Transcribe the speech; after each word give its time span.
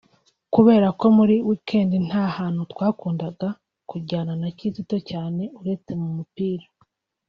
Kubera 0.53 0.87
ko 0.99 1.05
muri 1.17 1.35
weekend 1.47 1.91
nta 2.07 2.25
hantu 2.37 2.61
twakundaga 2.71 3.47
kujyana 3.89 4.33
na 4.41 4.49
Kizito 4.57 4.97
cyane 5.09 5.43
uretse 5.59 5.91
mu 6.01 6.09
mupira 6.17 6.67